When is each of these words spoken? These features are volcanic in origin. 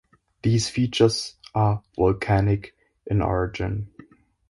These 0.41 0.67
features 0.67 1.35
are 1.53 1.83
volcanic 1.95 2.75
in 3.05 3.21
origin. 3.21 3.91